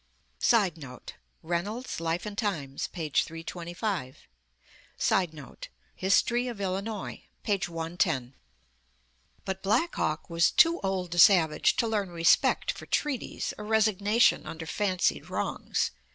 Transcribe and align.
[Sidenote: 0.39 1.13
Reynolds, 1.43 1.99
"Life 1.99 2.25
and 2.25 2.35
Times," 2.35 2.87
p. 2.87 3.07
325.] 3.07 4.15
[Sidenote: 4.97 5.45
Ford, 5.45 5.67
"History 5.93 6.47
of 6.47 6.59
Illinois," 6.59 7.25
p. 7.43 7.59
110.] 7.67 8.33
But 9.45 9.61
Black 9.61 9.93
Hawk 9.93 10.27
was 10.27 10.49
too 10.49 10.79
old 10.81 11.13
a 11.13 11.19
savage 11.19 11.75
to 11.75 11.87
learn 11.87 12.09
respect 12.09 12.71
for 12.71 12.87
treaties 12.87 13.53
or 13.59 13.65
resignation 13.65 14.47
under 14.47 14.65
fancied 14.65 15.29
wrongs. 15.29 15.91